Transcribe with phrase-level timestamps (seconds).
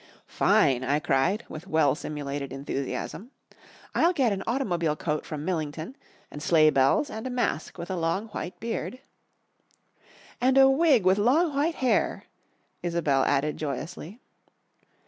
[0.25, 3.29] "Fine!" I cried with well simulated enthusiasm.
[3.93, 5.95] "I'll get an automobile coat from Millington,
[6.31, 9.01] and sleigh bells and a mask with a long white beard"
[10.41, 12.23] "And a wig with long white hair,"
[12.81, 14.19] Isobel added joyously.